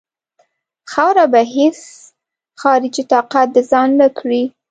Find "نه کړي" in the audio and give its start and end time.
4.01-4.43